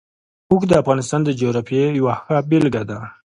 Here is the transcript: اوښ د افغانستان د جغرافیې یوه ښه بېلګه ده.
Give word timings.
اوښ 0.51 0.61
د 0.67 0.71
افغانستان 0.81 1.21
د 1.23 1.29
جغرافیې 1.39 1.85
یوه 1.99 2.13
ښه 2.23 2.35
بېلګه 2.49 2.81
ده. 2.89 2.99